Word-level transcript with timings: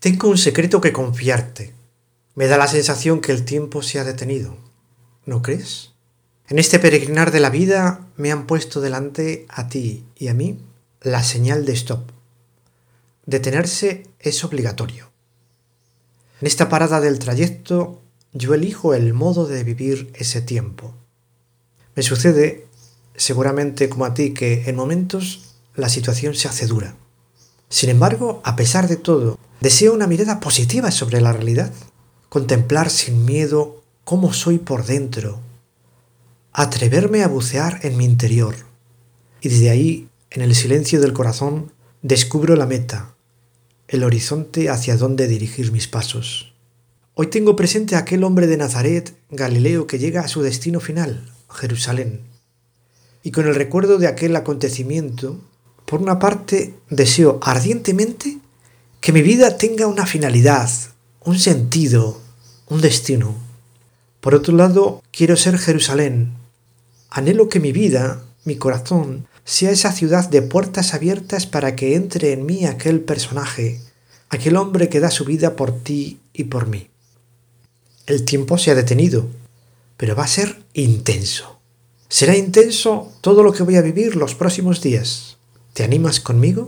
Tengo 0.00 0.28
un 0.28 0.38
secreto 0.38 0.80
que 0.80 0.92
confiarte. 0.92 1.74
Me 2.36 2.46
da 2.46 2.56
la 2.56 2.68
sensación 2.68 3.20
que 3.20 3.32
el 3.32 3.44
tiempo 3.44 3.82
se 3.82 3.98
ha 3.98 4.04
detenido. 4.04 4.56
¿No 5.26 5.42
crees? 5.42 5.90
En 6.46 6.60
este 6.60 6.78
peregrinar 6.78 7.32
de 7.32 7.40
la 7.40 7.50
vida 7.50 8.06
me 8.16 8.30
han 8.30 8.46
puesto 8.46 8.80
delante 8.80 9.44
a 9.48 9.68
ti 9.68 10.06
y 10.16 10.28
a 10.28 10.34
mí 10.34 10.60
la 11.02 11.24
señal 11.24 11.64
de 11.64 11.72
stop. 11.72 12.12
Detenerse 13.26 14.06
es 14.20 14.44
obligatorio. 14.44 15.10
En 16.40 16.46
esta 16.46 16.68
parada 16.68 17.00
del 17.00 17.18
trayecto 17.18 18.00
yo 18.32 18.54
elijo 18.54 18.94
el 18.94 19.12
modo 19.14 19.46
de 19.46 19.64
vivir 19.64 20.12
ese 20.14 20.40
tiempo. 20.40 20.94
Me 21.96 22.04
sucede, 22.04 22.68
seguramente 23.16 23.88
como 23.88 24.04
a 24.04 24.14
ti, 24.14 24.32
que 24.32 24.68
en 24.68 24.76
momentos 24.76 25.56
la 25.74 25.88
situación 25.88 26.36
se 26.36 26.46
hace 26.46 26.68
dura. 26.68 26.94
Sin 27.68 27.90
embargo, 27.90 28.40
a 28.44 28.56
pesar 28.56 28.88
de 28.88 28.96
todo, 28.96 29.38
deseo 29.60 29.92
una 29.92 30.06
mirada 30.06 30.40
positiva 30.40 30.90
sobre 30.90 31.20
la 31.20 31.32
realidad, 31.32 31.72
contemplar 32.28 32.90
sin 32.90 33.24
miedo 33.24 33.82
cómo 34.04 34.32
soy 34.32 34.58
por 34.58 34.86
dentro, 34.86 35.40
atreverme 36.52 37.22
a 37.22 37.28
bucear 37.28 37.80
en 37.82 37.96
mi 37.96 38.04
interior 38.04 38.54
y 39.40 39.48
desde 39.48 39.70
ahí, 39.70 40.08
en 40.30 40.42
el 40.42 40.54
silencio 40.54 41.00
del 41.00 41.12
corazón, 41.12 41.72
descubro 42.02 42.56
la 42.56 42.66
meta, 42.66 43.14
el 43.86 44.02
horizonte 44.02 44.68
hacia 44.68 44.96
donde 44.96 45.28
dirigir 45.28 45.72
mis 45.72 45.86
pasos. 45.88 46.54
Hoy 47.14 47.28
tengo 47.28 47.56
presente 47.56 47.96
a 47.96 48.00
aquel 48.00 48.24
hombre 48.24 48.46
de 48.46 48.56
Nazaret, 48.56 49.14
Galileo, 49.30 49.86
que 49.86 49.98
llega 49.98 50.22
a 50.22 50.28
su 50.28 50.42
destino 50.42 50.80
final, 50.80 51.32
Jerusalén. 51.50 52.22
Y 53.22 53.30
con 53.30 53.46
el 53.46 53.54
recuerdo 53.54 53.98
de 53.98 54.06
aquel 54.06 54.34
acontecimiento, 54.36 55.40
por 55.88 56.02
una 56.02 56.18
parte, 56.18 56.74
deseo 56.90 57.38
ardientemente 57.40 58.36
que 59.00 59.10
mi 59.10 59.22
vida 59.22 59.56
tenga 59.56 59.86
una 59.86 60.04
finalidad, 60.04 60.68
un 61.24 61.38
sentido, 61.38 62.20
un 62.68 62.82
destino. 62.82 63.34
Por 64.20 64.34
otro 64.34 64.54
lado, 64.54 65.02
quiero 65.10 65.34
ser 65.36 65.56
Jerusalén. 65.56 66.34
Anhelo 67.08 67.48
que 67.48 67.58
mi 67.58 67.72
vida, 67.72 68.22
mi 68.44 68.56
corazón, 68.56 69.26
sea 69.46 69.70
esa 69.70 69.90
ciudad 69.90 70.28
de 70.28 70.42
puertas 70.42 70.92
abiertas 70.92 71.46
para 71.46 71.74
que 71.74 71.94
entre 71.94 72.34
en 72.34 72.44
mí 72.44 72.66
aquel 72.66 73.00
personaje, 73.00 73.80
aquel 74.28 74.56
hombre 74.56 74.90
que 74.90 75.00
da 75.00 75.10
su 75.10 75.24
vida 75.24 75.56
por 75.56 75.72
ti 75.82 76.20
y 76.34 76.44
por 76.44 76.66
mí. 76.66 76.90
El 78.04 78.26
tiempo 78.26 78.58
se 78.58 78.70
ha 78.70 78.74
detenido, 78.74 79.26
pero 79.96 80.14
va 80.14 80.24
a 80.24 80.28
ser 80.28 80.62
intenso. 80.74 81.60
Será 82.10 82.36
intenso 82.36 83.10
todo 83.22 83.42
lo 83.42 83.54
que 83.54 83.62
voy 83.62 83.76
a 83.76 83.82
vivir 83.82 84.16
los 84.16 84.34
próximos 84.34 84.82
días. 84.82 85.37
¿Te 85.78 85.84
animas 85.84 86.18
conmigo? 86.18 86.56